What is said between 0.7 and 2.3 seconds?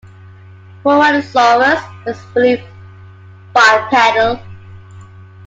"Herrerasaurus" was